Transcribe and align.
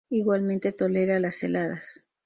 Igualmente 0.09 0.71
tolera 0.71 1.19
las 1.19 1.43
heladas. 1.43 2.07